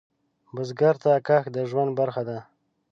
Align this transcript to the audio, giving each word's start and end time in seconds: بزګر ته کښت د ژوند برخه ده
بزګر 0.55 0.95
ته 1.03 1.11
کښت 1.27 1.49
د 1.55 1.57
ژوند 1.69 1.91
برخه 1.99 2.21
ده 2.29 2.37